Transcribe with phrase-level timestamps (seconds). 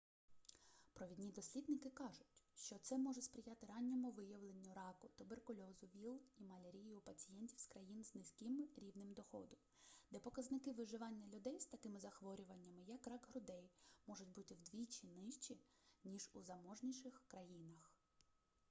[0.93, 6.99] провідні дослідники кажуть що це може сприяти ранньому виявленню раку туберкульозу віл і малярії у
[7.01, 9.57] пацієнтів з країн з низьким рівнем доходу
[10.11, 13.69] де показники виживання людей з такими захворюваннями як рак грудей
[14.07, 15.57] можуть бути вдвічі нижчі
[16.03, 17.95] ніж у заможніших країнах